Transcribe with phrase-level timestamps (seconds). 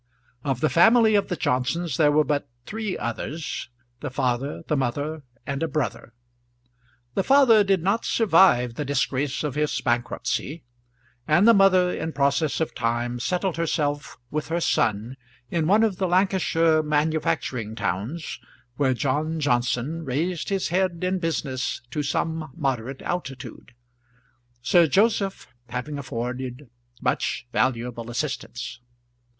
[0.43, 3.69] Of the family of the Johnsons there were but three others,
[3.99, 6.13] the father, the mother, and a brother.
[7.13, 10.63] The father did not survive the disgrace of his bankruptcy,
[11.27, 15.17] and the mother in process of time settled herself with her son
[15.51, 18.39] in one of the Lancashire manufacturing towns,
[18.77, 23.75] where John Johnson raised his head in business to some moderate altitude,
[24.63, 26.71] Sir Joseph having afforded
[27.03, 28.79] much valuable assistance.